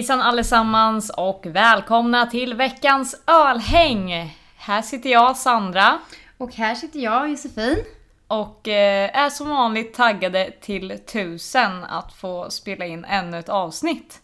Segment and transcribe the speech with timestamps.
[0.00, 4.36] Hejsan allesammans och välkomna till veckans ölhäng!
[4.56, 5.98] Här sitter jag, Sandra,
[6.38, 7.76] Och här sitter jag, Josefin.
[8.26, 14.20] och eh, är som vanligt taggade till tusen att få spela in ännu ett avsnitt.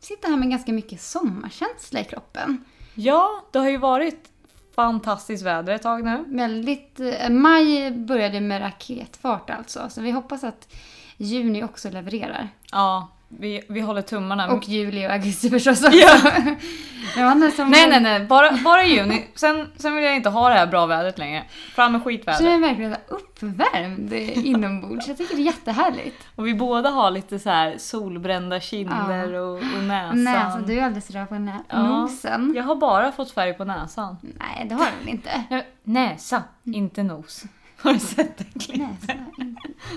[0.00, 2.64] Vi sitter här med ganska mycket sommarkänsla i kroppen.
[2.94, 4.28] Ja, det har ju varit
[4.74, 6.24] fantastiskt väder ett tag nu.
[6.26, 7.00] Väldigt...
[7.00, 9.88] Eh, maj började med raketfart alltså.
[9.90, 10.74] Så vi hoppas att
[11.16, 12.48] juni också levererar.
[12.72, 13.08] Ja,
[13.38, 14.48] vi, vi håller tummarna.
[14.52, 15.96] Och juli och augusti förstås också.
[15.96, 16.16] Ja.
[17.56, 19.26] Som Nej, nej, nej, bara, bara juni.
[19.34, 21.44] Sen, sen vill jag inte ha det här bra vädret längre.
[21.74, 22.38] Fram med Jag skitväder.
[22.38, 25.08] känner mig verkligen uppvärmd inombords.
[25.08, 26.16] Jag tycker det är jättehärligt.
[26.36, 30.24] Och vi båda har lite så här solbrända kinder och, och näsan.
[30.24, 31.82] Näsan, du är alldeles röd på nä- Ja.
[31.82, 32.52] nosen.
[32.56, 34.16] Jag har bara fått färg på näsan.
[34.22, 35.44] Nej, det har du väl inte?
[35.50, 37.44] Ja, Näsa, inte nos.
[37.82, 38.88] Har du sett det klippet?
[39.08, 39.24] Näsa.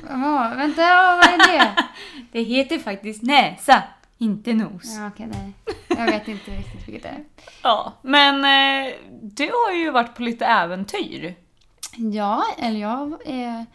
[0.09, 0.81] Åh, vänta,
[1.15, 1.75] vad är det?
[2.31, 3.83] Det heter faktiskt näsa,
[4.17, 4.95] inte nos.
[4.95, 5.53] Ja, Ja, okej, nej.
[5.87, 7.23] Jag vet inte riktigt vilket det är.
[8.01, 11.35] men eh, du har ju varit på lite äventyr.
[11.97, 13.65] Ja, eller jag är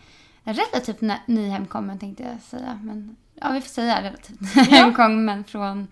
[0.45, 2.81] relativt nä- nyhemkommen tänkte jag säga.
[2.83, 5.89] Men, ja, vi får säga relativt nyhemkommen från,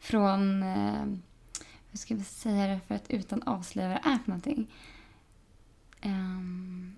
[0.00, 1.04] från eh,
[1.90, 4.66] hur ska vi säga det för att utan avslöja vad det är för någonting.
[6.00, 6.94] Ehm,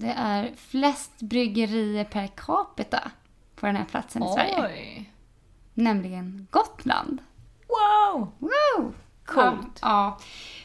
[0.00, 3.10] det är flest bryggerier per capita
[3.54, 4.64] på den här platsen i Sverige.
[4.66, 5.12] Oj!
[5.74, 7.18] Nämligen Gotland.
[7.68, 8.32] Wow!
[8.38, 8.92] Woo!
[9.24, 9.78] Coolt.
[9.82, 10.18] Ja, ja.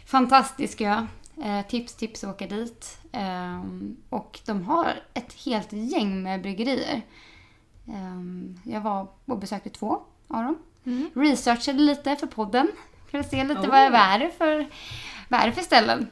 [0.06, 1.08] Fantastisk ö.
[1.44, 2.98] Eh, tips, tips åka dit.
[3.12, 7.02] Ehm, och de har ett helt gäng med bryggerier.
[7.88, 10.58] Ehm, jag var och besökte två av dem.
[10.86, 11.10] Mm.
[11.16, 12.72] Researchade lite för podden.
[13.12, 13.68] För att se lite Oh.
[13.70, 14.70] vad, vad, är det för,
[15.30, 16.08] vad är det för ställen.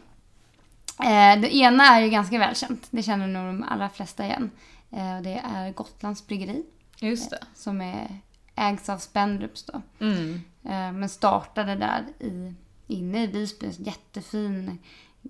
[1.00, 2.88] Eh, det ena är ju ganska välkänt.
[2.92, 4.52] Det känner nog de allra flesta igen.
[4.92, 6.64] Eh, det är Gotlands bryggeri.
[7.02, 7.40] Just det.
[7.56, 8.20] Som är,
[8.56, 9.82] ägs av Spendrups då.
[10.00, 10.34] Mm.
[10.64, 12.54] Eh, Men startade där i,
[12.88, 13.66] inne i Visby.
[13.66, 14.78] En jättefin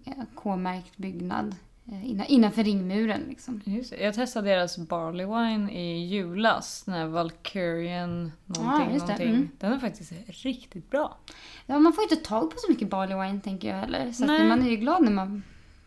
[0.06, 1.56] eh, K-märkt byggnad.
[1.92, 3.62] eh, innan- Innanför ringmuren liksom.
[3.66, 3.94] Just.
[4.02, 6.84] Jag testade deras barley wine i julas.
[6.86, 9.30] Den här Valkyrian någonting, Ah, någonting.
[9.30, 9.50] Mm.
[9.60, 11.18] Den är faktiskt riktigt bra.
[11.66, 14.12] Ja, man får inte tag på så mycket barley wine tänker jag heller.
[14.12, 15.44] Så man är ju glad när man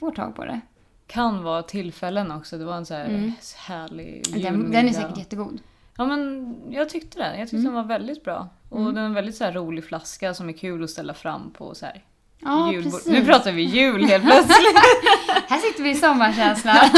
[0.07, 0.61] får tag på det.
[1.07, 2.59] Kan vara tillfällen också.
[2.59, 3.33] Det var en så här Mm.
[3.57, 5.61] härlig Den, den är säkert jättegod.
[5.97, 7.39] Ja men jag tyckte den.
[7.39, 7.65] Jag tyckte Mm.
[7.65, 8.49] den var väldigt bra.
[8.69, 8.95] Och Mm.
[8.95, 11.75] den är en väldigt så här rolig flaska som är kul att ställa fram på
[11.75, 12.05] så här
[12.39, 12.93] Ja, julbord.
[12.93, 13.13] precis.
[13.13, 14.77] Nu pratar vi jul helt plötsligt.
[15.49, 16.75] Här sitter vi i sommarkänsla.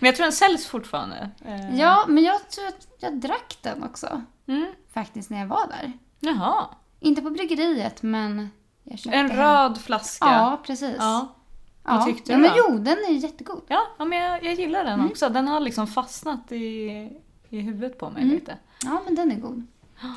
[0.00, 1.30] men jag tror den säljs fortfarande.
[1.44, 4.22] Eh, ja, men jag tror att jag drack den också.
[4.48, 4.66] Mm.
[4.94, 5.92] Faktiskt när jag var där.
[6.20, 6.66] Jaha.
[7.00, 8.50] Inte på bryggeriet, men
[8.84, 10.26] jag köpte En röd flaska.
[10.26, 10.96] Ja, precis.
[10.98, 11.34] Ja.
[11.84, 11.92] Ja.
[11.96, 12.56] Vad tyckte ja, du men då?
[12.68, 13.62] jo, den är jättegod.
[13.68, 15.06] Ja, ja men jag, jag gillar den Mm.
[15.10, 15.28] också.
[15.28, 16.56] Den har liksom fastnat i,
[17.50, 18.34] i huvudet på mig Mm.
[18.34, 18.56] lite.
[18.84, 19.66] Ja, men den är god.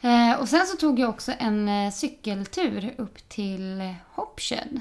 [0.00, 4.80] Eh, och sen så tog jag också en eh, cykeltur upp till eh, Hopshed.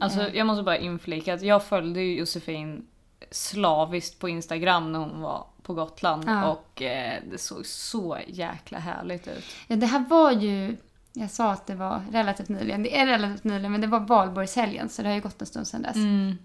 [0.00, 0.36] Alltså Mm.
[0.36, 2.86] jag måste bara inflika att jag följde ju Josefin
[3.30, 6.24] slaviskt på Instagram när hon var på Gotland.
[6.26, 6.48] Ja.
[6.50, 9.44] Och eh, det såg så jäkla härligt ut.
[9.68, 10.76] Ja, det här var ju...
[11.12, 12.82] Jag sa att det var relativt nyligen.
[12.82, 15.66] Det är relativt nyligen, men det var valborgshelgen så det har ju gått en stund
[15.66, 15.96] sedan dess.
[15.96, 16.38] Mm.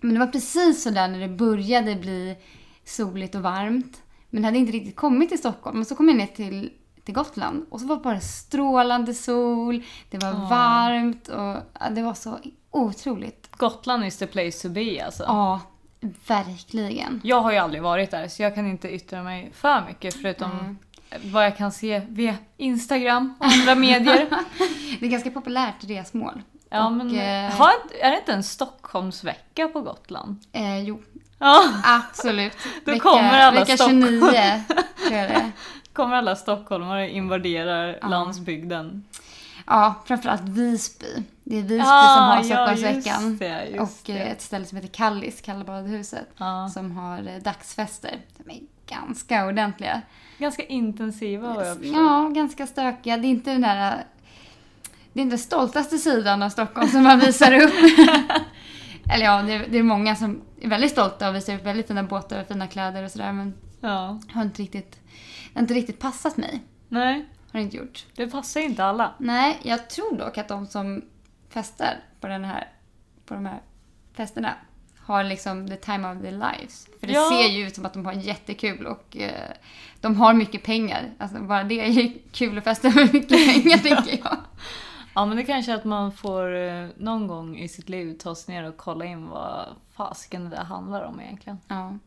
[0.00, 2.36] Men det var precis så där när det började bli
[2.84, 4.02] soligt och varmt.
[4.30, 5.76] Men det hade inte riktigt kommit till Stockholm.
[5.76, 6.70] Men så kom jag ner till,
[7.04, 10.46] till Gotland och så var det bara strålande sol, det var Ja.
[10.50, 12.38] varmt och ja, det var så
[12.70, 13.48] otroligt.
[13.56, 15.22] Gotland is the place to be alltså.
[15.22, 15.60] Ja,
[16.26, 17.20] verkligen.
[17.24, 20.50] Jag har ju aldrig varit där så jag kan inte yttra mig för mycket förutom
[20.50, 20.78] Mm.
[21.24, 24.26] Vad jag kan se via Instagram och andra medier.
[25.00, 26.42] Det är ganska populärt resmål.
[26.70, 30.36] Ja, Och, men eh, har, är det inte en Stockholmsvecka på Gotland?
[30.52, 31.02] Eh, jo,
[31.38, 32.52] Ja, absolut.
[32.84, 34.02] Då kommer alla vecka Stockholm.
[34.02, 34.20] 29
[35.08, 35.50] tror jag det
[35.92, 38.08] kommer alla stockholmare invaderar Ja.
[38.08, 39.04] landsbygden.
[39.66, 41.06] Ja, framförallt Visby.
[41.44, 43.28] Det är Visby Ja, som har ja, Stockholmsveckan.
[43.30, 44.22] just det, just och eh, det.
[44.22, 46.28] ett ställe som heter Kallis, Kallbadhuset.
[46.36, 46.70] Ja.
[46.74, 48.18] Som har eh, dagsfester.
[48.38, 50.02] De är ganska ordentliga.
[50.42, 51.96] Ganska intensiva vad jag förstår.
[52.02, 53.16] Ja, ganska stökiga.
[53.16, 54.04] Det är inte den där...
[55.12, 57.72] Det är inte stoltaste sidan av Stockholm som man visar upp.
[59.12, 61.86] Eller ja, det är, det är många som är väldigt stolta och visar upp väldigt
[61.88, 63.32] fina båtar och fina kläder och sådär.
[63.32, 64.20] Men Ja.
[64.32, 66.62] har inte riktigt, det har inte riktigt passat mig.
[66.88, 67.14] Nej,
[67.52, 68.06] Har det inte gjort.
[68.16, 69.14] det passar inte alla.
[69.18, 71.02] Nej, jag tror dock att de som
[71.48, 72.68] festar på, den här,
[73.26, 73.60] på de här
[74.16, 74.54] festerna
[75.04, 76.88] har liksom the time of their lives.
[77.00, 77.28] För det Ja.
[77.30, 79.50] ser ju ut som att de har jättekul och eh,
[80.00, 81.10] de har mycket pengar.
[81.18, 84.36] Alltså bara det är ju kul att festa med mycket pengar tänker jag.
[85.14, 88.34] Ja men det kanske är att man får eh, någon gång i sitt liv ta
[88.34, 91.58] sig ner och kolla in vad fasken det där handlar om egentligen.
[91.68, 91.98] Ja.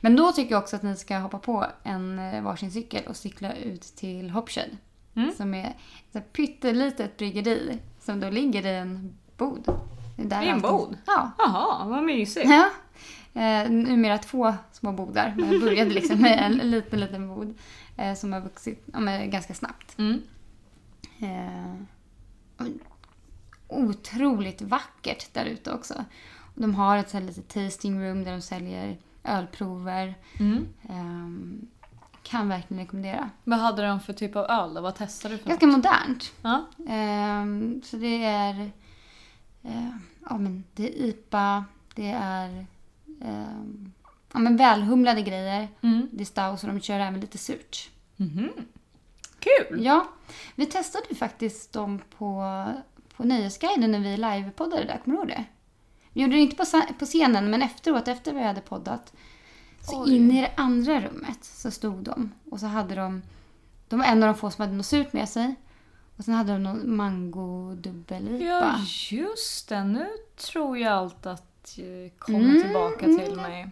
[0.00, 3.16] Men då tycker jag också att ni ska hoppa på en eh, varsin cykel och
[3.16, 4.76] cykla ut till Hopshed.
[5.14, 5.32] Mm.
[5.36, 5.74] Som är
[6.12, 9.80] ett pyttelitet bryggeri som då ligger i en bod.
[10.16, 10.98] I en bod?
[11.06, 11.30] Ja.
[11.38, 12.50] Jaha, vad mysigt.
[12.50, 12.70] ja.
[13.34, 15.34] Eh, numera två små bodar.
[15.36, 17.54] Men jag började liksom med en liten, liten bod
[17.96, 19.98] eh, som har vuxit ja, ganska snabbt.
[19.98, 20.22] Mm.
[21.20, 22.66] Eh,
[23.68, 26.04] otroligt vackert där ute också.
[26.54, 30.14] De har ett så här litet tasting room där de säljer ölprover.
[30.40, 30.66] Mm.
[30.88, 31.66] Eh,
[32.22, 33.30] kan verkligen rekommendera.
[33.44, 34.80] Vad hade de för typ av öl då?
[34.80, 35.76] Vad testade du för Ganska något?
[35.76, 36.32] modernt.
[36.42, 36.66] Ja.
[36.88, 38.70] Ehm, så det är...
[39.62, 39.88] eh,
[40.28, 41.64] ja, men det är IPA,
[41.94, 42.66] det är
[43.20, 43.92] ehm,
[44.32, 45.68] ja, men välhumlade grejer.
[45.80, 46.08] Mm.
[46.12, 47.90] Det är stout och de kör även lite surt.
[48.16, 48.50] Mhm.
[49.38, 49.84] Kul!
[49.84, 50.08] Ja,
[50.54, 52.64] vi testade ju faktiskt dem på,
[53.16, 55.44] på Nöjesguiden när vi livepoddade där, kommer du ihåg det?
[56.12, 56.64] Vi gjorde det inte på,
[56.98, 59.12] på scenen, men efteråt, efter vi hade poddat.
[59.80, 60.16] Så Oj.
[60.16, 63.22] in i det andra rummet så stod de och så hade de...
[63.88, 65.54] De var en av de få som hade något surt med sig.
[66.16, 68.78] Och sen hade de någon mango dubbel Ja,
[69.10, 69.84] just det.
[69.84, 70.06] Nu
[70.36, 73.18] tror jag allt att eh, komma Mm, tillbaka mm.
[73.24, 73.70] till mig.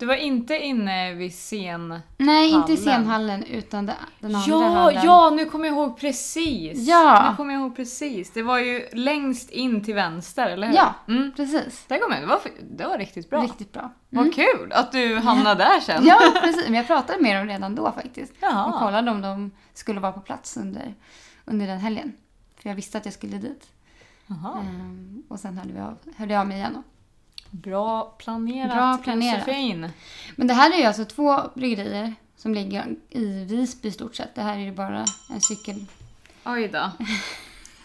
[0.00, 2.00] Du var inte inne vid scen...
[2.16, 2.76] Nej, inte i Hallen.
[2.76, 3.96] scenhallen utan den
[4.34, 5.02] andra Ja, hallen.
[5.04, 6.88] ja, nu kommer jag ihåg precis.
[6.88, 7.30] Ja.
[7.30, 8.32] Nu kommer jag ihåg precis.
[8.32, 10.74] Det var ju längst in till vänster, eller hur?
[10.74, 10.94] Ja.
[11.08, 11.32] Mm.
[11.36, 11.84] Precis.
[11.88, 12.20] Där kom jag.
[12.22, 13.42] Det var, det var riktigt bra.
[13.42, 13.90] Riktigt bra.
[14.10, 16.06] Vad kul att du hamnade där sen.
[16.06, 16.64] Ja, precis.
[16.64, 18.32] Men jag pratade med dem redan då faktiskt.
[18.40, 18.64] Jaha.
[18.66, 20.94] Och kollade om de skulle vara på plats under,
[21.44, 22.12] under den helgen.
[22.62, 23.66] För jag visste att jag skulle dit.
[24.26, 24.60] Jaha.
[24.60, 26.72] Ehm, och sen hörde, vi av, hörde jag av mig igen.
[26.74, 26.82] då.
[27.50, 29.38] Bra planerat, Bra planerat.
[29.38, 29.90] Josefin.
[30.36, 34.34] Men det här är ju alltså två bryggerier som ligger i Visby i stort sett.
[34.34, 35.84] Det här är ju bara en cykel...
[36.44, 36.78] Oj då.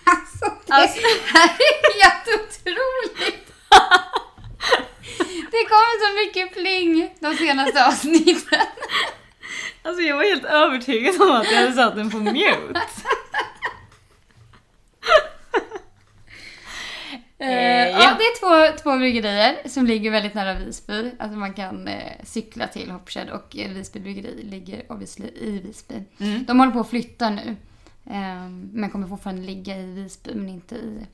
[0.08, 1.00] Alltså, det Alltså-
[1.34, 3.52] här är helt otroligt!
[5.52, 8.60] Det kommer så mycket pling de senaste avsnitten.
[9.84, 12.82] Alltså jag var helt övertygad om att jag hade satt den på mute.
[17.40, 18.00] Eh, Eh, ja.
[18.00, 18.16] ja.
[18.20, 21.12] det är två, två bryggerier som ligger väldigt nära Visby.
[21.20, 26.04] Alltså man kan eh, cykla till Hoppshed och Visby bryggeri ligger obviously i Visby.
[26.20, 26.46] Mm.
[26.46, 27.56] De håller på att flytta nu.
[28.06, 31.06] Eh, men kommer fortfarande ligga i Visby men inte i...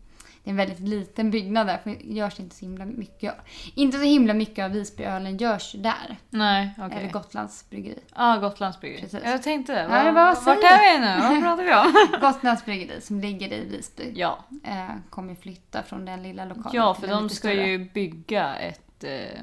[0.44, 3.34] Det är en väldigt liten byggnad där för det görs inte så himla mycket.
[3.76, 6.18] Inte så himla mycket av Visbyölen görs där.
[6.30, 6.98] Nej, okej.
[6.98, 8.00] Eller Gotlands bryggeri.
[8.16, 9.02] Ja, Gotlands bryggeri.
[9.02, 9.20] Precis.
[9.26, 11.22] Jag tänkte, Ja, vad, jag bara vart är vi nu?
[11.22, 12.20] Vad pratar vi om?
[12.32, 14.12] Gotlands bryggeri som ligger i Visby.
[14.16, 14.40] ja.
[14.64, 17.68] Eh, kommer flytta från den lilla lokalen ja, för de ska större.
[17.68, 19.42] ju bygga ett, eh, ett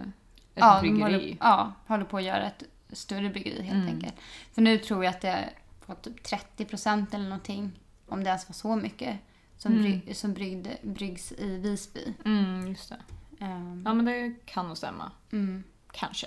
[0.54, 1.00] ja, bryggeri.
[1.02, 2.62] håller, ja, håller på att göra ett
[2.92, 3.88] större bryggeri helt Mm.
[3.94, 4.14] enkelt.
[4.54, 5.50] För nu tror jag att det är
[5.86, 7.72] på typ 30 procent eller någonting,
[8.08, 9.16] om det ens var så mycket,
[9.58, 9.82] som, Mm.
[9.82, 12.14] bry, som bryggde, bryggs i Visby.
[12.24, 12.98] Mm, just det.
[13.44, 15.12] Ehm, Ja, men det kan nog stämma.
[15.32, 15.64] mm.
[15.92, 16.26] Kanske.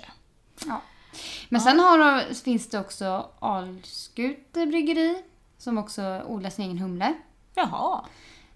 [1.48, 5.22] Men sen har finns det också Alskute bryggeri,
[5.58, 7.14] som också odlar sin egen humle.
[7.54, 8.04] Jaha.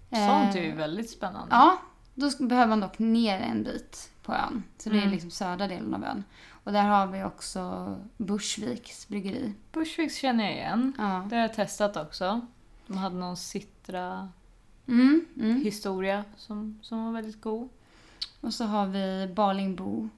[0.09, 1.55] Sånt är ju väldigt spännande.
[1.55, 1.77] Ja,
[2.13, 4.63] då behöver man dock ner en bit på ön.
[4.77, 5.11] Så det är Mm.
[5.13, 6.23] liksom södra delen av ön.
[6.63, 9.53] Och där har vi också Bursviks bryggeri.
[9.71, 10.93] Bushwicks känner jag igen.
[10.97, 11.25] Ja.
[11.29, 12.41] Det har jag testat också.
[12.87, 14.29] De hade någon Citra-historia
[14.87, 15.71] Mm, mm.
[16.37, 17.69] som, som var väldigt god.
[18.41, 20.09] Och så har vi Balingbo.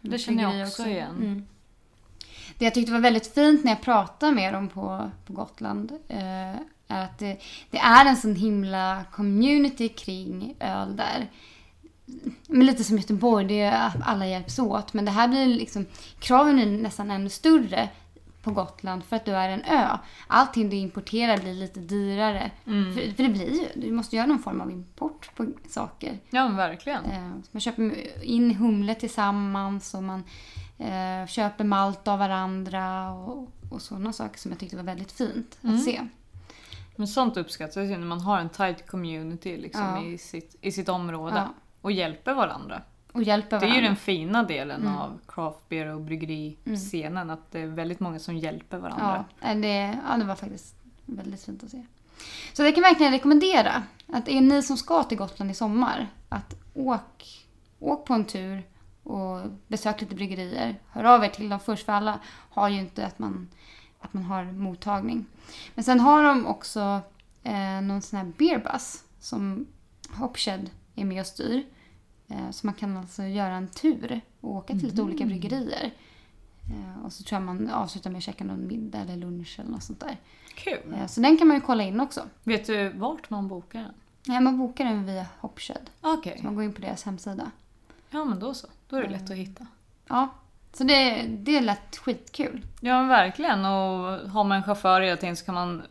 [0.00, 1.16] Det känner jag också igen.
[1.16, 1.46] Mm.
[2.58, 6.54] Det jag tyckte var väldigt fint när jag pratade med dem på, på Gotland eh,
[6.88, 7.36] är att det,
[7.70, 11.30] det är en sån himla community kring öl där.
[12.46, 14.94] Men lite som Göteborg, det är att alla hjälps åt.
[14.94, 15.86] Men det här blir liksom,
[16.18, 17.88] kraven är nästan ännu större
[18.42, 19.98] på Gotland för att du är en ö.
[20.26, 22.50] Allting du importerar blir lite dyrare.
[22.66, 22.94] Mm.
[22.94, 26.18] För, för det blir ju, du måste göra någon form av import på saker.
[26.30, 27.04] Ja, verkligen.
[27.04, 30.24] Eh, man köper in humle tillsammans och man
[30.78, 35.58] eh, köper malt av varandra och, och sådana saker som jag tyckte var väldigt fint
[35.62, 35.76] Mm.
[35.76, 36.00] att se.
[36.96, 40.02] Men sånt uppskattas ju när man har en tight community liksom, Ja.
[40.04, 41.36] i, sitt, i sitt område.
[41.36, 41.54] Ja.
[41.80, 42.82] Och hjälper varandra.
[43.12, 43.76] Och hjälper Det är varandra.
[43.82, 44.96] ju den fina delen Mm.
[44.96, 47.30] av craft beer och bryggeriscenen.
[47.30, 49.24] Att det är väldigt många som hjälper varandra.
[49.40, 50.74] ja, det, ja, det var faktiskt
[51.06, 51.86] väldigt fint att se.
[52.52, 53.82] Så det kan jag verkligen rekommendera.
[54.06, 57.44] Att är ni som ska till Gotland i sommar, att åk,
[57.78, 58.62] åk på en tur
[59.02, 60.76] och besök lite bryggerier.
[60.90, 62.18] Hör av er till dem först, för alla
[62.50, 63.48] har ju inte att man,
[64.00, 65.26] att man har mottagning.
[65.74, 67.00] Men sen har de också
[67.42, 69.66] eh, någon sån här beerbus som
[70.10, 71.64] Hopshed är med och styr.
[72.28, 75.90] Eh, så man kan alltså göra en tur och åka till lite olika bryggerier.
[76.70, 79.70] Eh, och så tror jag man avslutar med att käka någon middag eller lunch eller
[79.70, 80.16] något sånt där.
[80.54, 80.94] Kul!
[80.94, 82.22] Eh, så den kan man ju kolla in också.
[82.44, 83.94] Vet du vart man bokar den?
[84.34, 85.90] Ja, man bokar den via Hopshed.
[86.00, 86.36] Okej.
[86.38, 87.50] Så man går in på deras hemsida.
[88.10, 88.66] Ja, men då så.
[88.88, 89.66] Då är det lätt att hitta.
[90.08, 90.28] Ja,
[90.72, 92.66] så det, det lät skitkul.
[92.80, 93.58] Ja, men verkligen.
[93.64, 95.82] Och har man en chaufför hela tiden så kan man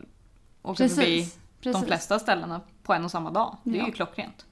[0.62, 1.34] åka förbi Precis.
[1.60, 1.86] de Precis.
[1.86, 3.56] flesta ställena på en och samma dag.
[3.64, 3.86] Det är Ja.
[3.86, 4.46] ju klockrent.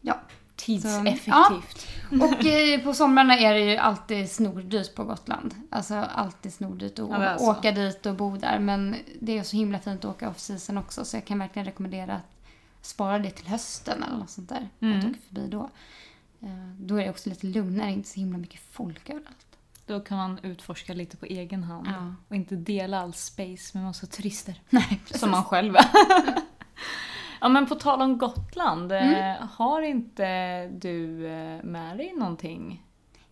[0.00, 0.16] Ja.
[0.56, 1.86] Tidseffektivt.
[2.22, 5.54] Och eh, på somrarna är det ju alltid snordyrt på Gotland.
[5.70, 7.50] Alltså alltid snordyrt att Ja, det är så.
[7.50, 8.58] åka dit och bo där.
[8.58, 11.04] Men det är så himla fint att åka off-season också.
[11.04, 12.22] Så jag kan verkligen rekommendera att
[12.82, 14.68] spara det till hösten eller något sånt där.
[14.80, 14.98] Mm.
[14.98, 15.70] Att åka förbi då.
[16.42, 16.48] Eh,
[16.80, 19.36] Då är det också lite lugnare, inte så himla mycket folk överallt.
[19.86, 21.86] Då kan man utforska lite på egen hand.
[21.86, 22.14] Ja.
[22.28, 24.60] Och inte dela all space med massa turister.
[24.70, 25.20] Nej, precis.
[25.20, 25.86] Som man själv är.
[27.40, 28.92] ja men på tal om Gotland.
[28.92, 29.48] eh, Mm.
[29.56, 32.82] Har inte du eh, med dig någonting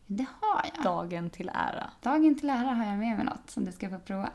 [0.07, 0.85] Det har jag.
[0.85, 1.91] dagen till ära?
[2.03, 4.31] Dagen till ära har jag med mig något som du ska få prova.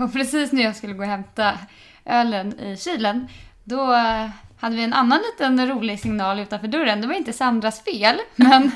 [0.00, 1.58] Och precis när jag skulle gå och hämta
[2.04, 3.28] ölen i kylen,
[3.64, 4.28] då eh,
[4.60, 7.00] hade vi en annan liten rolig signal utanför dörren.
[7.00, 8.70] Det var inte Sandras fel, men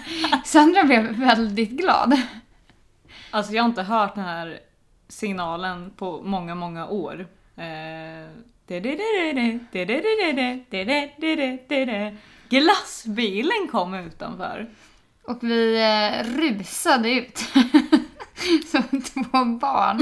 [0.45, 2.21] Sandra blev väldigt glad.
[3.31, 4.59] Alltså jag har inte hört den här
[5.09, 7.27] signalen på många, många år.
[7.57, 8.29] Eh,
[12.49, 14.71] Glassbilen kom utanför.
[15.23, 17.39] Och vi eh, rusade ut.
[18.67, 20.01] Som två barn.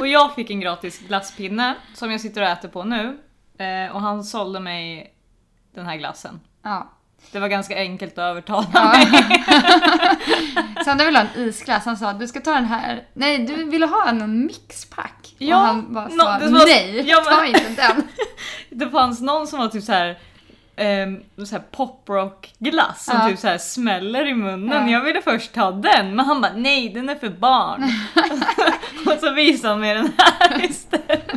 [0.00, 3.18] Och jag fick en gratis glasspinne som jag sitter och äter på nu.
[3.58, 5.14] Eh, och han sålde mig
[5.74, 6.40] den här glassen.
[6.62, 6.90] Ja.
[7.32, 8.88] Det var ganska enkelt att övertala Ja.
[8.88, 9.44] mig.
[10.84, 11.84] Sandra ville ha en isglass.
[11.84, 13.02] Han sa du ska ta den här.
[13.14, 15.34] Nej, du ville ha en mixpack.
[15.38, 18.02] Ja, och han bara sa det var- nej, ja, men- ta inte den.
[18.70, 20.18] Det fanns någon som var typ så här.
[20.76, 23.28] Um, så här poprock-glass som Ja.
[23.28, 24.88] typ så här smäller i munnen.
[24.88, 24.92] Ja.
[24.92, 27.84] Jag ville först ta den men han bara nej den är för barn.
[29.06, 31.29] och så visade han mig den här istället.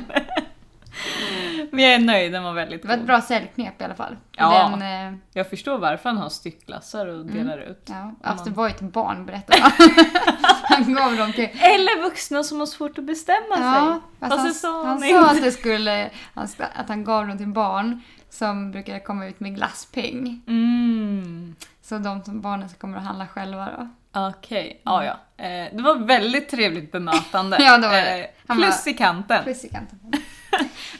[1.73, 3.07] Men jag är nöjd, den var väldigt Det var ett god.
[3.07, 4.17] bra säljknep i alla fall.
[4.31, 4.69] Ja.
[4.79, 4.81] Den,
[5.13, 7.33] eh, Jag förstår varför han har styckglassar och Mm.
[7.33, 7.81] delar ut.
[7.89, 9.71] ja, alltså det var ju ett barn berättade han.
[10.63, 11.43] han gav dem till...
[11.59, 14.29] Eller vuxna som har svårt att bestämma Ja, sig.
[14.29, 18.01] det han, sa han han sa att det skulle, att han gav dem till barn
[18.29, 20.41] som brukar komma ut med glasspeng.
[20.47, 21.55] Mm.
[21.81, 23.89] Så de som barnen som kommer att handla själva då.
[24.13, 25.43] Okej, ja ja.
[25.45, 27.57] Eh, det var väldigt trevligt bemötande.
[27.61, 28.23] Ja, det var det.
[28.49, 29.43] Eh, plus i kanten.
[29.43, 29.99] Plus i kanten.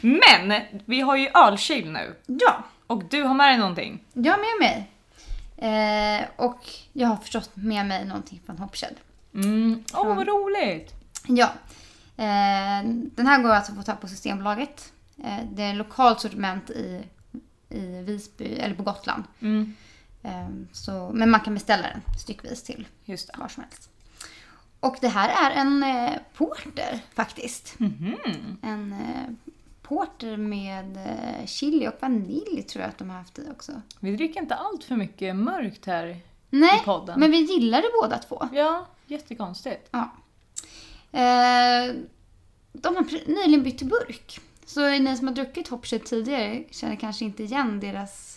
[0.00, 2.16] Men vi har ju ölkyl nu.
[2.26, 4.00] Ja, Och du har med dig någonting.
[4.12, 4.90] jag har med mig.
[5.56, 6.60] Eh, och
[6.92, 8.94] jag har förstås med mig någonting från Hopshed.
[9.34, 9.84] Mm.
[9.94, 10.92] Åh, Från- vad roligt!
[11.26, 11.46] Ja.
[12.16, 14.92] Eh, den här går alltså att få tag på Systembolaget.
[15.24, 17.02] Eh, det är lokalt sortiment i,
[17.68, 19.24] i Visby, eller på Gotland.
[19.40, 19.76] Mm.
[20.24, 23.38] Eh, så, men man kan beställa den styckvis till Just det.
[23.40, 23.90] var som helst.
[24.80, 27.78] Och det här är en eh, porter faktiskt.
[27.78, 28.16] Mhm.
[28.62, 29.52] En eh,
[29.82, 33.72] porter med eh, chili och vanilj tror jag att de har haft i också.
[34.00, 37.20] Vi dricker inte allt för mycket mörkt här Nej, i podden.
[37.20, 38.48] men vi gillar det båda två.
[38.52, 39.88] Ja, jättekonstigt.
[39.90, 40.10] Ja.
[41.12, 41.94] Eh,
[42.72, 44.40] de har nyligen bytt till burk.
[44.66, 48.33] Så ni som har druckit Hopshed tidigare känner kanske inte igen deras,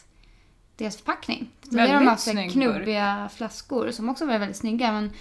[0.78, 1.50] deras förpackning.
[1.62, 4.92] Tidigare har de haft knubbiga flaskor som också var väldigt snygga.
[4.92, 5.12] Men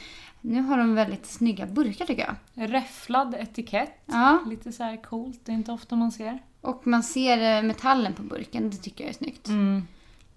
[0.40, 2.70] nu har de väldigt snygga burkar tycker jag.
[2.72, 4.02] Räfflad etikett.
[4.06, 6.38] Ja, Lite så här coolt, det är inte ofta man ser.
[6.60, 8.70] och man ser eh, metallen på burken.
[8.70, 9.48] Det tycker jag är snyggt.
[9.48, 9.86] Mm.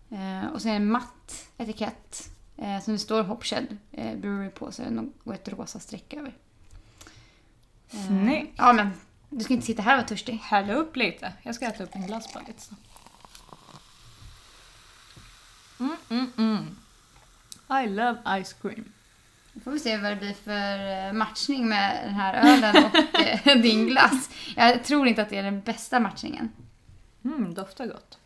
[0.09, 4.49] Eh, och så är det en matt etikett eh, som det står Hopshed eh, Brewery
[4.49, 4.71] på.
[4.71, 6.33] Så det och ett rosa streck över.
[7.91, 8.53] Eh, Snyggt.
[8.57, 8.89] Ja, men
[9.29, 10.33] du ska inte sitta här och vara törstig.
[10.43, 11.33] Häll upp lite.
[11.43, 12.88] Jag ska äta upp en glass bara lite snabbt.
[15.79, 16.75] Mm, mm, mm.
[17.83, 18.91] I love ice cream.
[19.53, 23.19] Då får vi se vad det blir för eh, matchning med den här ölen och
[23.19, 24.29] eh, din glass.
[24.55, 26.51] Jag tror inte att det är den bästa matchningen.
[27.23, 28.17] Mm, doftar gott.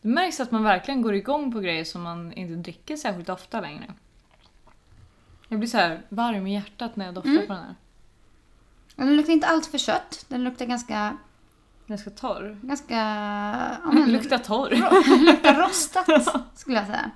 [0.00, 3.60] Det märks att man verkligen går igång på grejer som man inte dricker särskilt ofta
[3.60, 3.94] längre.
[5.48, 7.46] Jag blir så här varm i hjärtat när jag doftar Mm.
[7.46, 7.74] på den här.
[8.96, 10.24] Den luktar inte allt för sött.
[10.28, 11.16] Den luktar ganska...
[11.90, 12.58] Ganska torr.
[12.62, 12.94] ganska
[13.84, 14.70] ja, men, Luktar torr.
[15.26, 16.06] luktar rostat
[16.54, 17.10] skulle jag säga.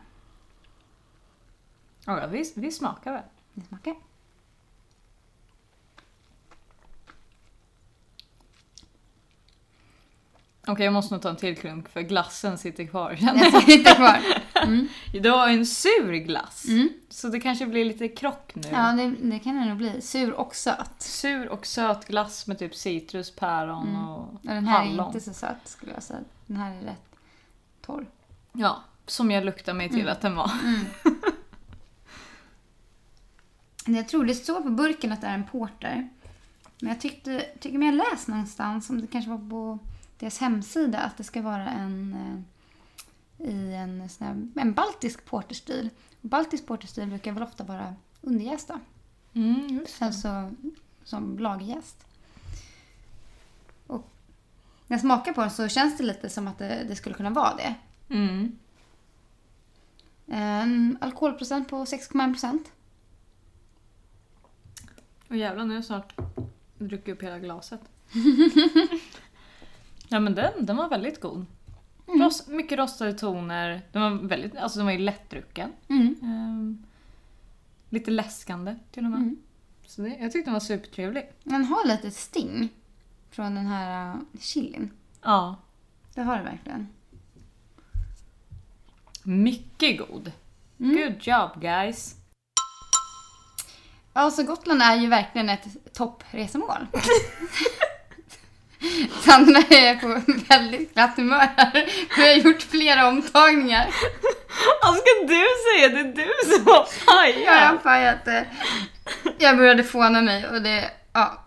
[2.06, 3.22] Ja, vi, vi smakar väl.
[3.54, 3.94] Det smakar.
[10.66, 13.18] Okej, jag måste nog ta en till klunk för glassen sitter kvar.
[13.20, 14.18] Den sitter kvar.
[14.68, 14.88] Mm.
[15.32, 16.64] Var en sur glass.
[16.68, 16.88] Mm.
[17.08, 18.68] Så det kanske blir lite krock nu.
[18.72, 20.00] Ja, det, det kan det nog bli.
[20.02, 20.94] Sur och söt.
[21.02, 24.08] Sur och söt glass med typ citrus, päron Mm.
[24.08, 25.00] och Och den här hallon.
[25.00, 26.20] är inte så söt skulle jag säga.
[26.46, 27.16] Den här är rätt
[27.86, 28.06] torr.
[28.52, 30.12] Ja, som jag luktar mig till Mm.
[30.12, 30.50] att den var.
[33.86, 36.08] Men Jag tror det står på burken att det är en porter.
[36.80, 39.78] Men jag tyckte, tycker mig jag läst någonstans, om det kanske var på
[40.18, 42.40] deras hemsida, att det ska vara en eh,
[43.44, 45.90] i en, sån här, en baltisk porterstil.
[46.22, 48.80] Och Baltisk porterstil brukar väl ofta vara underjästa,
[49.32, 50.50] Mm, alltså
[51.04, 52.06] som lagjäst.
[54.86, 57.30] när jag smakar på den så känns det lite som att det, det skulle kunna
[57.30, 57.74] vara det.
[58.14, 58.58] Mm.
[60.26, 62.72] En alkoholprocent på 6,1 procent.
[65.28, 66.14] Och jävlar, nu har jag snart
[66.78, 67.80] druckit upp hela glaset.
[70.08, 71.46] ja men den, den var väldigt god.
[72.06, 73.82] Rost, mycket rostade toner.
[73.92, 75.72] Den var väldigt, alltså den var ju lättdrucken.
[75.88, 76.16] Mm.
[76.22, 76.84] Ehm,
[77.88, 79.20] lite läskande till och med.
[79.20, 79.36] Mm.
[79.86, 81.32] Så det, jag tyckte den var supertrevlig.
[81.42, 82.68] Den har lite sting
[83.30, 84.90] från den här uh, chilin.
[85.22, 85.56] Ja.
[86.14, 86.88] Det har det verkligen.
[89.22, 90.32] Mycket god.
[90.80, 90.96] Mm.
[90.96, 92.16] Good job guys.
[94.12, 96.86] Ja, så Gotland är ju verkligen ett toppresemål.
[99.20, 101.88] Sandra är på väldigt glatt humör här.
[102.16, 103.86] Vi har gjort flera omtagningar.
[104.82, 105.88] Vad ska du säga?
[105.88, 106.86] Det är du som har
[107.44, 107.82] Jag har pajat.
[107.82, 108.46] pajat det.
[109.38, 111.40] Jag började fåna mig och det, ja.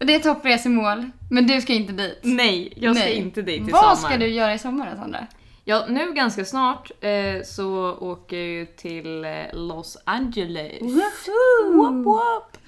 [0.00, 2.18] Och det är toppresemål, men du ska inte dit.
[2.22, 3.14] Nej, jag ska Nej.
[3.14, 4.10] inte dit i Vad sommar.
[4.10, 5.26] ska du göra i sommar då, Sandra?
[5.64, 10.80] Ja, nu ganska snart eh, så åker jag ju till eh, Los Angeles.
[10.80, 12.58] Whoop, whoop.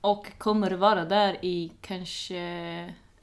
[0.00, 2.34] Och kommer vara där i kanske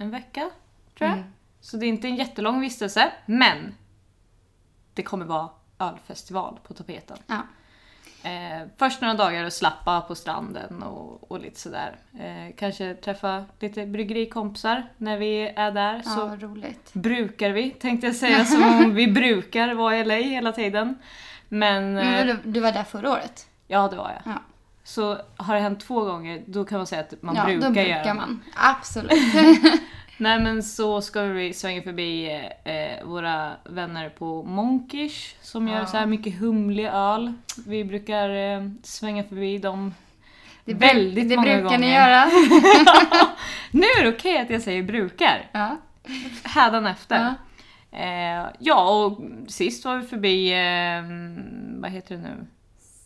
[0.01, 0.49] en vecka,
[0.97, 1.17] tror jag.
[1.17, 1.29] Mm.
[1.61, 3.75] Så det är inte en jättelång vistelse, men
[4.93, 7.17] det kommer vara ölfestival på tapeten.
[7.27, 7.41] Ja.
[8.29, 11.95] Eh, först några dagar och slappa på stranden och, och lite sådär.
[12.19, 16.01] Eh, kanske träffa lite bryggerikompisar när vi är där.
[16.05, 16.93] Ja, Så roligt.
[16.93, 20.97] brukar vi, tänkte jag säga, som om vi brukar vara i LA hela tiden.
[21.49, 23.47] Men, Men eh, du, du var där förra året?
[23.67, 24.33] ja det var jag.
[24.33, 24.39] Ja.
[24.91, 27.73] Så har det hänt två gånger, då kan man säga att man ja, brukar, då
[27.73, 28.41] brukar göra man.
[28.55, 29.11] Absolut.
[30.17, 32.29] Nej men så ska vi svänga förbi
[32.63, 35.85] eh, våra vänner på Monkish som gör Ja.
[35.85, 37.33] så här mycket humlig öl.
[37.67, 39.93] Vi brukar eh, svänga förbi dem
[40.65, 41.77] Det, väldigt det många brukar gånger.
[41.79, 42.25] ni göra.
[43.71, 45.49] Nu är det okej att jag säger brukar.
[45.51, 45.77] Ja.
[46.43, 47.33] Hädanefter.
[47.91, 47.97] Ja.
[47.99, 51.03] Eh, ja, och sist var vi förbi, eh,
[51.81, 52.45] vad heter det nu?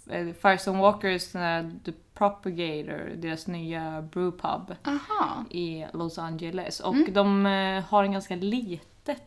[0.09, 5.45] Eh, Firestone Walkers, den The Propagator, deras nya brewpub Aha.
[5.49, 6.79] i Los Angeles.
[6.79, 7.13] Och Mm.
[7.13, 9.21] de eh, har en ganska litet,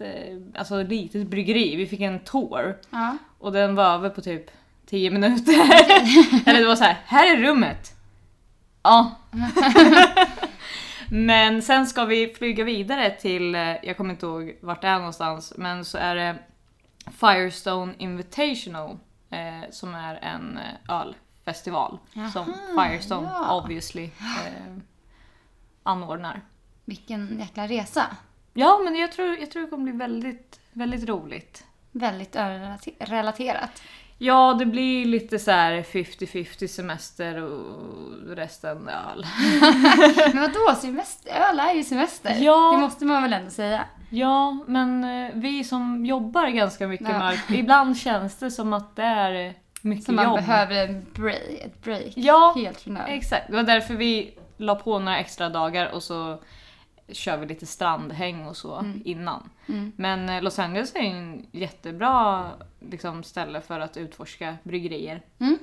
[0.00, 1.76] eh, alltså litet bryggeri.
[1.76, 3.16] Vi fick en tour Ja.
[3.38, 4.50] och den var över på typ
[4.86, 5.52] 10 minuter.
[6.46, 7.92] Eller det var så här, här är rummet.
[8.82, 9.10] Ja.
[11.10, 15.52] men sen ska vi flyga vidare till, jag kommer inte ihåg vart det är någonstans,
[15.56, 16.36] men så är det
[17.20, 18.98] Firestone Invitational
[19.30, 21.98] eh, som är en eh, ölfestival
[22.32, 23.54] som Jaha, Firestone ja.
[23.62, 24.76] obviously eh,
[25.82, 26.40] anordnar.
[26.84, 28.06] Vilken jäkla resa.
[28.54, 31.64] Ja, men jag tror, jag tror det kommer bli väldigt, väldigt roligt.
[31.92, 33.82] Väldigt ölrelaterat.
[34.22, 39.26] Ja, det blir lite så här 50-50 semester och resten öl.
[40.32, 41.30] Men vadå, semester?
[41.30, 42.36] Öl är ju semester.
[42.40, 42.72] Ja.
[42.72, 43.84] Det måste man väl ändå säga.
[44.10, 47.18] Ja, men eh, vi som jobbar ganska mycket Ja.
[47.18, 50.36] med ibland känns det som att det är mycket Så man jobb.
[50.36, 52.12] behöver en break, ett break.
[52.16, 53.46] Ja, Helt från exakt.
[53.48, 56.38] Det var därför vi la på några extra dagar och så
[57.12, 59.02] kör vi lite strandhäng och så Mm.
[59.04, 59.50] innan.
[59.68, 59.92] Mm.
[59.96, 62.46] Men eh, Los Angeles är ju en jättebra
[62.90, 65.22] liksom, ställe för att utforska bryggerier.
[65.38, 65.58] Mm.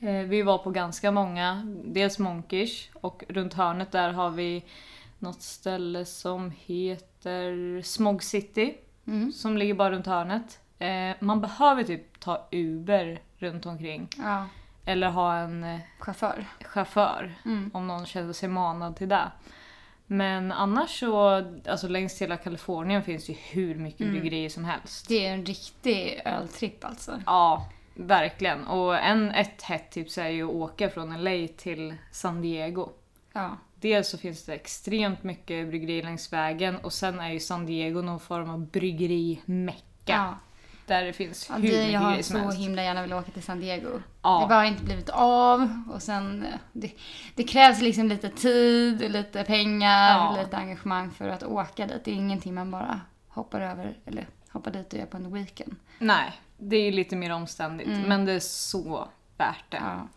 [0.00, 4.64] Eh, Vi var på ganska många, dels Monkish och runt hörnet där har vi
[5.18, 7.11] något ställe som heter
[7.84, 8.74] Smog City
[9.06, 9.32] Mm.
[9.32, 10.60] som ligger bara runt hörnet.
[10.78, 14.46] Eh, Man behöver typ ta Uber runt omkring Ja,
[14.84, 16.44] eller ha en eh, chaufför.
[16.64, 17.70] chaufför Mm.
[17.74, 19.30] om någon känner sig manad till det.
[20.06, 21.28] Men annars så,
[21.68, 24.12] alltså längs hela Kalifornien finns ju hur mycket Mm.
[24.12, 25.08] bryggerier som helst.
[25.08, 27.22] Det är en riktig öltripp alltså.
[27.26, 28.64] Ja, verkligen.
[28.66, 32.88] Och en, ett hett tips är ju att åka från LA till San Diego.
[33.32, 33.56] Ja.
[33.82, 38.02] Dels så finns det extremt mycket bryggerier längs vägen och sen är ju San Diego
[38.02, 39.82] någon form av bryggerimecka.
[40.04, 40.34] ja.
[40.86, 42.58] Där det finns ja hur det, mycket jag har grejer som så helst.
[42.58, 43.88] himla gärna velat åka till San Diego.
[43.88, 44.28] Det Ja.
[44.38, 45.82] har bara inte blivit av.
[45.94, 46.92] Och sen, eh, det,
[47.34, 50.36] det krävs liksom lite tid, lite pengar, Ja.
[50.42, 52.04] lite engagemang för att åka dit.
[52.04, 55.76] Det är ingenting man bara hoppar över eller hoppar dit och gör på en weekend.
[55.98, 58.02] Nej, det är lite mer omständigt Mm.
[58.02, 59.76] men det är så värt det.
[59.76, 60.08] Ja,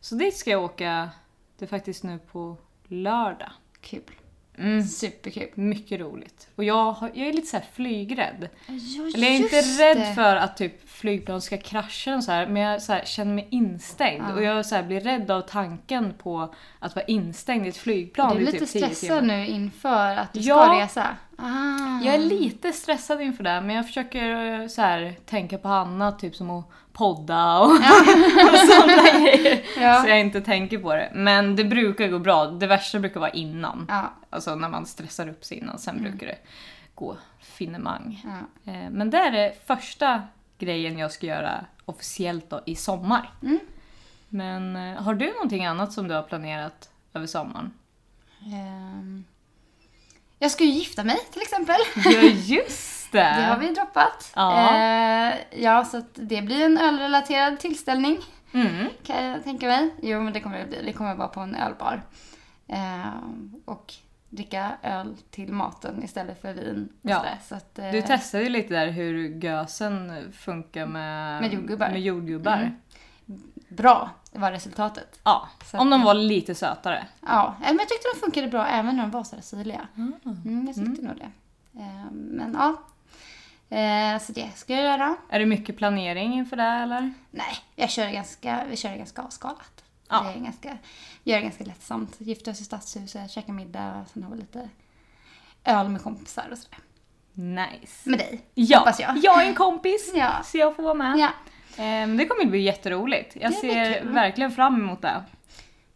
[0.00, 1.10] Så dit ska jag åka,
[1.58, 2.56] det är faktiskt nu på
[2.88, 3.50] lördag.
[3.80, 4.00] kul.
[4.58, 4.82] Mm.
[4.82, 5.48] Superkul.
[5.54, 6.48] Mycket roligt.
[6.56, 8.48] Och jag, har, jag är lite så här flygrädd.
[8.66, 8.74] Ja,
[9.14, 10.14] Eller jag är inte rädd det.
[10.14, 13.46] för att typ flygplan ska krascha och så här, men jag så här, känner mig
[13.50, 14.24] instängd.
[14.28, 14.34] Ja.
[14.34, 18.36] Och jag så här, blir rädd av tanken på att vara instängd i ett flygplan
[18.36, 20.64] Du är lite typ 10 stressad nu inför att du Ja.
[20.64, 21.16] ska resa.
[21.38, 22.00] Ah.
[22.04, 26.18] Jag är lite stressad inför det, men jag försöker eh, så här, tänka på annat,
[26.18, 27.70] typ som att podda och,
[28.50, 29.62] och sådana grejer.
[29.80, 30.02] Ja.
[30.02, 31.10] Så jag inte tänker på det.
[31.14, 32.46] Men det brukar gå bra.
[32.46, 33.86] Det värsta brukar vara innan.
[33.88, 34.12] Ja.
[34.30, 35.78] Alltså när man stressar upp sig innan.
[35.78, 36.38] Sen brukar det
[36.94, 38.24] gå finemang.
[38.24, 38.72] Ja.
[38.72, 40.22] Eh, Men det är det första
[40.58, 43.30] grejen jag ska göra officiellt då, i sommar.
[43.42, 43.58] Mm.
[44.28, 47.70] Men eh, har du någonting annat som du har planerat över sommaren?
[48.42, 49.24] Ehm.
[50.44, 51.76] Jag ska ju gifta mig till exempel.
[52.04, 53.18] Ja, just det!
[53.18, 54.32] Det har vi droppat.
[54.36, 54.76] Ja.
[54.76, 58.18] Eh, ja, så att det blir en ölrelaterad tillställning
[58.54, 58.86] Mm.
[59.02, 59.94] kan jag tänka mig.
[60.02, 60.82] Jo, men det kommer det bli.
[60.84, 62.02] Det kommer vara på en ölbar.
[62.68, 63.06] Eh,
[63.64, 63.92] och
[64.30, 66.88] dricka öl till maten istället för vin.
[67.02, 67.24] Ja.
[67.48, 71.88] Så att, eh, Du testade ju lite där hur gösen funkar med, Med jordgubbar.
[71.90, 72.56] Med jordgubbar.
[73.26, 73.42] Mm.
[73.68, 75.20] Bra var resultatet.
[75.24, 77.06] Ja, Så om de var lite sötare.
[77.20, 79.88] Ja, eh, men jag tyckte de funkade bra även när de var så här syrliga.
[79.96, 80.14] Mm.
[80.24, 81.30] Mm, jag tyckte nog det.
[81.80, 82.76] Eh, men ja.
[83.76, 85.16] Eh, så det ska jag göra.
[85.28, 87.12] Är det mycket planering inför det eller?
[87.30, 89.84] Nej, jag kör ganska, vi kör ganska avskalat.
[90.08, 90.22] Ja.
[90.22, 90.78] Det är ganska,
[91.24, 92.20] gör det ganska lättsamt.
[92.20, 94.68] Gifter oss i stadshuset, käkar middag, sen har vi lite
[95.64, 96.78] öl med kompisar och sådär.
[97.36, 98.10] Nice.
[98.10, 99.16] Med dig, Ja, hoppas jag.
[99.22, 100.30] jag är en kompis Ja.
[100.44, 101.18] så jag får vara med.
[101.18, 101.28] Ja.
[101.78, 103.36] Ehm, det kommer bli jätteroligt.
[103.40, 105.22] Jag Det ser verkligen fram emot det.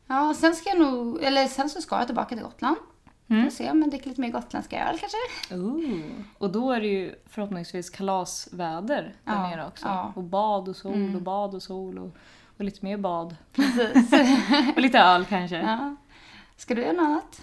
[0.06, 2.76] ja, sen ska jag nog, eller sen så ska jag tillbaka till Gotland.
[3.30, 3.44] Mm.
[3.44, 5.54] Får se om jag dricker lite mer gotländska öl kanske.
[5.54, 6.00] Ooh.
[6.38, 9.86] Och då är det ju förhoppningsvis kalasväder där Ja, nere också.
[9.86, 10.12] ja.
[10.16, 11.16] Och bad och sol Mm.
[11.16, 12.16] och bad och sol och,
[12.58, 13.36] och lite mer bad.
[13.52, 14.12] Precis.
[14.76, 15.56] Och lite öl kanske.
[15.56, 15.96] ja.
[16.56, 17.42] Ska du göra något annat?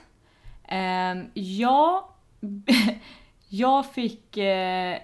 [0.67, 2.09] Ehm, ja,
[3.49, 4.97] jag fick eh,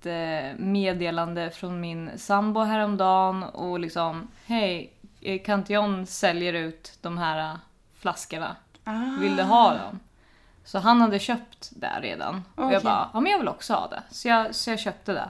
[0.00, 7.18] ett eh, meddelande från min sambo häromdagen och liksom Hej, eh, Cantillon säljer ut de
[7.18, 7.58] här eh,
[7.98, 8.56] flaskorna.
[8.84, 9.20] Ah.
[9.20, 10.00] Vill du ha dem?
[10.64, 12.44] Så han hade köpt det redan.
[12.54, 14.02] Och jag bara, ja men jag vill också ha det.
[14.10, 15.28] Så jag, så jag köpte det.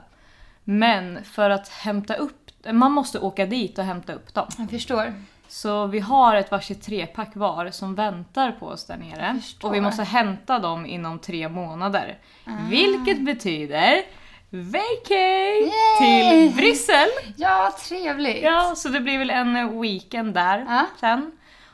[0.63, 4.47] Men för att hämta upp, man måste åka dit och hämta upp dem.
[4.57, 5.13] Jag förstår.
[5.47, 9.39] Så vi har ett varsitt trepack var som väntar på oss där nere.
[9.63, 12.17] Och vi måste hämta dem inom tre månader.
[12.45, 12.51] Ah.
[12.69, 14.03] Vilket betyder
[14.51, 15.97] vacay Yay!
[15.99, 17.07] till Bryssel.
[17.37, 18.43] Ja, trevligt.
[18.43, 20.85] Ja, så det blir väl en weekend där Ja.
[20.99, 21.31] sen.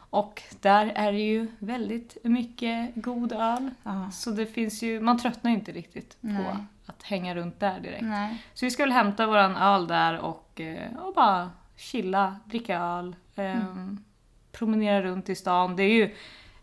[0.09, 3.69] Och där är det ju väldigt mycket god öl.
[3.83, 4.11] Ja.
[4.11, 6.43] Så det finns ju, man tröttnar ju inte riktigt Nej.
[6.43, 8.01] på att hänga runt där direkt.
[8.03, 8.43] Nej.
[8.53, 13.15] Så vi ska väl hämta våran öl där och, eh, och bara chilla, dricka öl,
[13.35, 14.03] ehm,
[14.51, 15.75] promenera runt i stan.
[15.75, 16.15] Det är ju,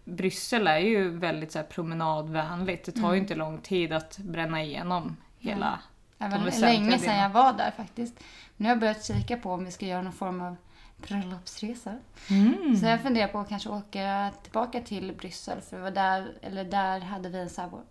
[0.04, 2.84] Bryssel är ju väldigt så promenadvänligt.
[2.84, 5.78] Det tar ju inte lång tid att bränna igenom hela...
[6.30, 8.14] Det De var länge sedan jag var där faktiskt.
[8.56, 10.56] Nu har jag börjat kika på om vi ska göra någon form av
[10.96, 11.94] bröllopsresa.
[12.30, 12.76] Mm.
[12.76, 17.00] Så jag funderar på att kanske åka tillbaka till Bryssel för var där, eller där
[17.00, 17.82] hade vi en så här vår,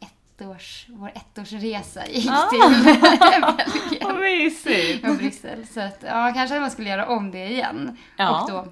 [0.00, 2.48] ettårs, vår ettårsresa gick Ah.
[2.50, 2.60] till
[4.00, 5.08] Vad Belgien mysigt!
[5.08, 5.66] och Bryssel.
[5.66, 7.96] Så att, ja, kanske man skulle göra om det igen.
[8.16, 8.40] Ja.
[8.42, 8.66] Och då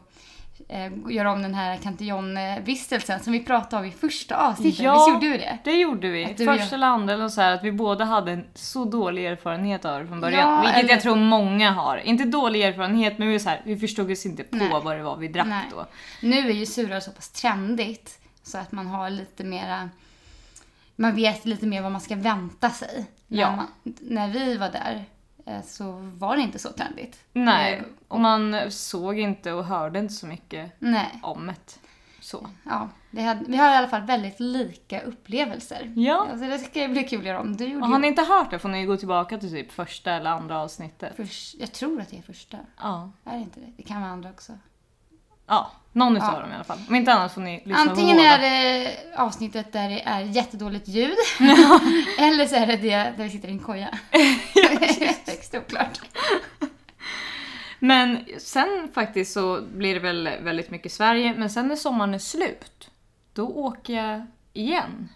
[0.73, 4.81] eh, göra om den här Cantillon-vistelsen som vi pratade om i första avsnittet.
[4.81, 4.93] Ja.
[4.95, 5.59] Visst gjorde du det?
[5.65, 6.25] Det gjorde vi.
[6.25, 9.85] Att Första gör- andra eller så här, att vi båda hade en så dålig erfarenhet
[9.85, 10.41] av det från början.
[10.53, 11.97] Ja, vilket eller- jag tror många har.
[11.97, 14.71] Inte dålig erfarenhet men vi, så här, vi förstod oss inte på Nej.
[14.85, 15.65] vad det var vi drack Nej.
[15.71, 15.87] då.
[16.23, 19.91] Nu är ju suröl så pass trendigt så att man har lite mera
[20.97, 23.05] man vet lite mer vad man ska vänta sig.
[23.29, 23.51] Ja.
[23.51, 23.67] När, man,
[24.01, 25.05] när vi var där
[25.65, 27.19] så var det inte så trendigt.
[27.33, 31.21] Nej, Eh, och man såg inte och hörde inte så mycket Nej.
[31.23, 31.79] om det.
[32.21, 32.47] Så.
[32.65, 35.93] Ja, det hade, vi har i alla fall väldigt lika upplevelser.
[35.97, 36.27] Ja.
[36.31, 37.57] Alltså, det ska bli kul att göra om.
[37.57, 40.13] Du gjorde Och har ni inte hört det får ni gå tillbaka till typ första
[40.13, 41.13] eller andra avsnittet.
[41.17, 42.59] först, jag tror att det är första.
[42.81, 43.11] Ja.
[43.25, 43.73] Är det inte det?
[43.77, 44.53] Det kan vara andra också.
[45.51, 46.41] Ja, någon utav Ja.
[46.41, 46.79] dem i alla fall.
[46.89, 48.35] Om inte annat får ni lyssna Antingen på båda.
[48.35, 48.39] är
[48.81, 51.15] det avsnittet där det är jättedåligt ljud.
[52.19, 53.89] eller så är det det där vi sitter i en koja.
[55.27, 56.01] Högst oklart.
[57.79, 62.19] Men sen faktiskt så blir det väl väldigt mycket Sverige, men sen när sommaren är
[62.19, 62.91] slut,
[63.33, 65.09] då åker jag igen.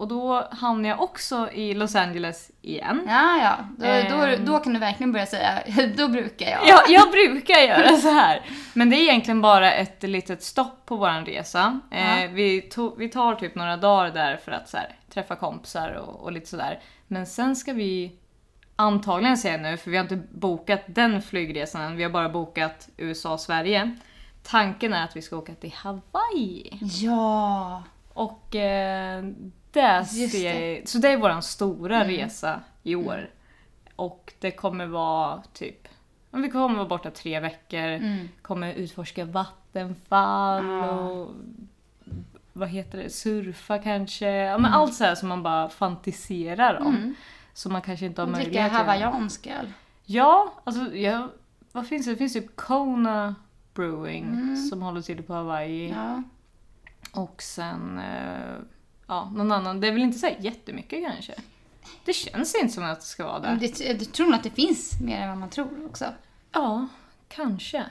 [0.00, 3.02] Och då hamnar jag också i Los Angeles igen.
[3.08, 3.56] Ja, ja.
[3.78, 4.44] Då, då, Ehm.
[4.44, 5.62] då kan du verkligen börja säga,
[5.96, 6.60] då brukar jag.
[6.68, 8.42] Ja, jag brukar göra så här.
[8.74, 11.80] Men det är egentligen bara ett litet stopp på våran resa.
[11.90, 12.28] Eh, Ja.
[12.32, 16.20] vi, to- vi tar typ några dagar där för att så här, träffa kompisar och,
[16.22, 16.80] och lite sådär.
[17.06, 18.12] Men sen ska vi
[18.76, 22.88] antagligen säga nu, för vi har inte bokat den flygresan än, vi har bara bokat
[22.96, 23.96] USA-Sverige.
[24.42, 26.78] Tanken är att vi ska åka till Hawaii.
[27.02, 27.82] Ja.
[28.14, 29.24] Och eh,
[29.72, 32.08] det ser Så det är vår stora Mm.
[32.16, 33.30] resa i år.
[33.96, 35.88] Och det kommer vara typ,
[36.30, 38.28] vi kommer vara borta tre veckor, Mm.
[38.42, 40.90] kommer utforska vattenfall Ja.
[40.90, 41.30] och
[42.52, 44.26] vad heter det, surfa kanske.
[44.30, 44.80] Ja, men Mm.
[44.80, 47.14] Allt så här som man bara fantiserar om.
[47.52, 48.82] Som man kanske inte har möjlighet Dricka att göra.
[49.10, 49.72] hawaiiansk öl.
[50.04, 51.28] Ja, alltså jag,
[51.72, 52.12] vad finns det?
[52.12, 53.34] Det finns typ Kona
[53.74, 54.56] Brewing Mm.
[54.56, 55.90] som håller till på Hawaii.
[55.90, 56.22] Ja.
[57.12, 58.54] Och sen, eh,
[59.10, 59.80] ja, någon annan.
[59.80, 61.34] Det är väl inte så här jättemycket kanske.
[62.04, 63.56] Det känns inte som att det ska vara det.
[63.60, 66.04] Det, jag tror nog att det finns mer än vad man tror också.
[66.52, 66.88] Ja,
[67.28, 67.84] kanske.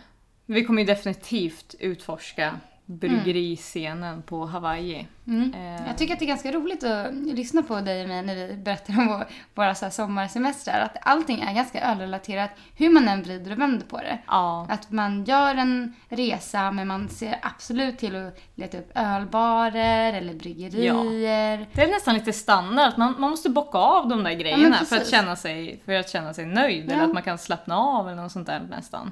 [0.46, 5.08] Vi kommer ju definitivt utforska bryggeriscenen på Hawaii.
[5.28, 5.54] Mm.
[5.54, 8.36] Eh, Jag tycker att det är ganska roligt att lyssna på dig och mig när
[8.36, 10.80] vi berättar om vår, våra så sommarsemestrar.
[10.80, 14.18] Att allting är ganska ölrelaterat, hur man än vrider och vänder på det.
[14.28, 20.14] Ja, Att man gör en resa men man ser absolut till att leta upp ölbarer
[20.14, 21.66] eller bryggerier.
[21.74, 25.08] det är nästan lite standard man, man måste bocka av de där grejerna för, att
[25.08, 26.86] känna sig, för att känna sig nöjd.
[26.90, 26.94] Ja.
[26.94, 29.12] Eller att man kan slappna av eller något sånt där nästan.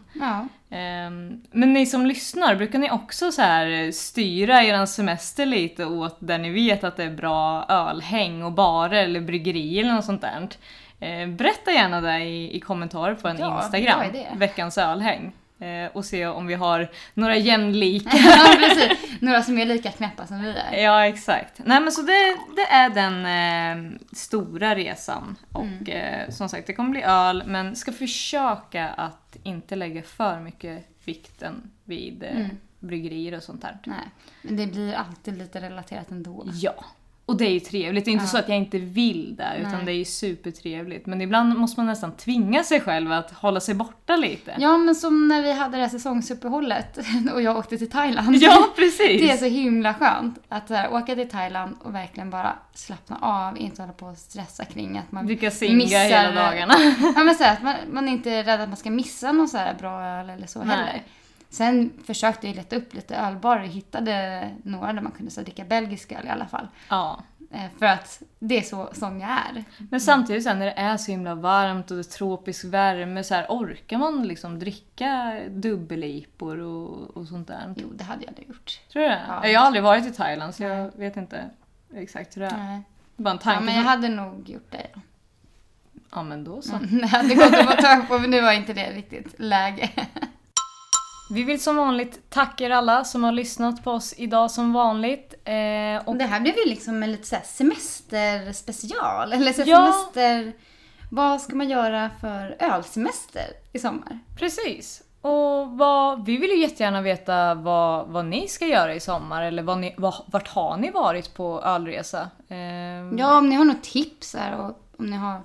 [0.70, 6.18] Ehm, Men ni som lyssnar, brukar ni också så här styra er semester lite åt
[6.20, 10.22] där ni vet att det är bra ölhäng och barer eller bryggerier eller något sånt
[10.22, 10.48] där?
[11.00, 14.02] Eh, Berätta gärna det i, i kommentarer på en Ja, Instagram,
[14.34, 15.32] veckans ölhäng.
[15.60, 18.10] Eh, Och se om vi har några jämlika.
[18.18, 19.22] ja, precis.
[19.22, 20.78] Några som är lika knäppa som vi är.
[20.84, 21.60] Ja, exakt.
[21.66, 23.26] Nej men så det, det är den
[23.94, 25.36] eh, stora resan.
[25.52, 30.40] Och eh, som sagt, det kommer bli öl, men ska försöka att inte lägga för
[30.40, 32.50] mycket vikten vid eh, Mm.
[32.80, 33.78] bryggerier och sånt där.
[33.86, 33.98] Nej,
[34.42, 36.46] men det blir alltid lite relaterat ändå.
[36.54, 36.86] Ja.
[37.28, 38.06] Och det är ju trevligt.
[38.06, 38.30] Det är inte Ja.
[38.30, 39.86] så att jag inte vill det, utan Nej.
[39.86, 41.06] det är ju supertrevligt.
[41.06, 44.56] Men ibland måste man nästan tvinga sig själv att hålla sig borta lite.
[44.58, 46.98] Ja, men som när vi hade det här säsongsuppehållet
[47.34, 48.36] och jag åkte till Thailand.
[48.36, 49.22] Ja, precis!
[49.22, 53.58] Det är så himla skönt att här, åka till Thailand och verkligen bara slappna av,
[53.58, 56.74] inte hålla på och stressa kring att man Dricka singa missar- hela dagarna.
[57.16, 59.48] Ja men så här, att man, man är inte rädd att man ska missa någon
[59.48, 60.76] så här bra öl eller så Nej.
[60.78, 61.02] heller.
[61.50, 65.64] Sen försökte jag leta upp lite ölbarer och hittade några där man kunde så dricka
[65.66, 66.68] belgisk öl i alla fall.
[66.90, 67.24] Ja.
[67.52, 69.64] Eh, För att det är så som jag är.
[69.90, 73.34] Men samtidigt sen när det är så himla varmt och det är tropisk värme, så
[73.34, 77.74] här, orkar man liksom dricka dubbelipor och, och sånt där?
[77.78, 78.80] Jo, det hade jag aldrig gjort.
[78.92, 79.22] Tror du det?
[79.28, 79.48] Ja.
[79.48, 81.50] Jag har aldrig varit i Thailand så jag vet inte
[81.96, 82.58] exakt hur det är.
[82.58, 82.82] Nej.
[83.16, 83.64] Bara en Ja, tanke.
[83.66, 84.88] men jag hade nog gjort det.
[84.94, 85.02] Ja.
[86.12, 86.76] ja men då så.
[86.76, 89.90] Mm, Det hade gått att få tag på men nu var inte det riktigt läge.
[91.30, 95.34] Vi vill som vanligt tacka er alla som har lyssnat på oss idag som vanligt.
[95.44, 99.34] Eh, och det här blev ju liksom en lite semesterspecial.
[99.34, 99.92] Eller här Ja.
[99.94, 100.54] semester...
[101.12, 104.20] Vad ska man göra för ölsemester i sommar?
[104.38, 105.02] Precis.
[105.22, 109.64] Och vad, vi vill ju jättegärna veta vad, vad ni ska göra i sommar eller
[109.64, 112.30] vad ni, vad, vart har ni varit på ölresa?
[112.48, 112.58] Eh,
[113.18, 114.66] Ja, om ni har något tips här och
[115.00, 115.42] om ni har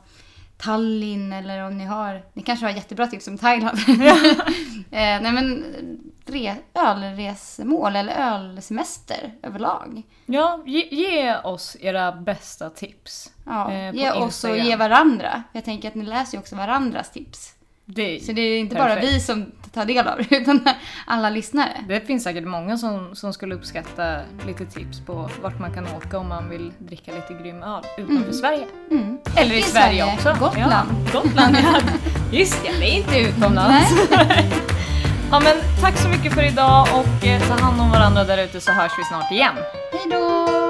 [0.63, 2.23] Tallinn eller om ni har...
[2.33, 3.79] Ni kanske har jättebra tips om Thailand.
[3.89, 5.65] eh, nej men
[6.27, 10.03] re, ölresmål eller ölsemester överlag.
[10.27, 13.33] Ja, ge, ge oss era bästa tips.
[13.47, 15.43] Ja, Eh, ge oss och ge varandra.
[15.53, 17.55] Jag tänker att ni läser ju också varandras tips.
[17.85, 19.13] Det, Så det är inte bara Perfekt.
[19.13, 20.61] vi som tar del av det, utan
[21.07, 21.85] alla lyssnare.
[21.89, 24.17] det finns säkert många som, som skulle uppskatta
[24.47, 28.33] lite tips på vart man kan åka om man vill dricka lite grym öl utanför
[28.33, 28.67] Sverige.
[28.91, 29.19] Mm.
[29.37, 30.33] Eller i, I Sverige, Sverige.
[30.35, 30.45] också.
[30.45, 30.89] Gotland.
[31.15, 31.81] Ja, Gotland, ja.
[32.39, 33.91] Just det, det är inte utomlands.
[35.31, 38.61] ja, men tack så mycket för idag och eh, ta hand om varandra där ute
[38.61, 39.55] så hörs vi snart igen.
[39.93, 40.62] Hej då!